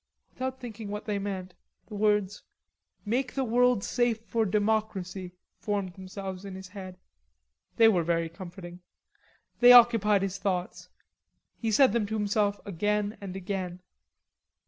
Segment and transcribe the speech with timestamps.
[0.33, 1.53] Without thinking what they meant,
[1.85, 2.41] the words
[3.05, 6.97] Make the world safe for Democracy formed themselves in his head.
[7.75, 8.79] They were very comforting.
[9.59, 10.89] They occupied his thoughts.
[11.59, 13.79] He said them to himself again and again.